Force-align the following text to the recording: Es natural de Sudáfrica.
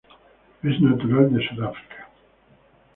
Es 0.63 0.81
natural 0.81 1.31
de 1.31 1.47
Sudáfrica. 1.47 2.09